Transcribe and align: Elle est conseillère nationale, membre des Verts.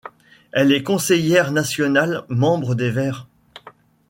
Elle 0.51 0.71
est 0.73 0.81
conseillère 0.81 1.51
nationale, 1.51 2.25
membre 2.27 2.73
des 2.73 2.89
Verts. 2.89 3.27